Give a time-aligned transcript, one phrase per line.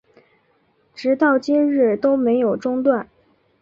[0.95, 3.07] 直到今日都没有中断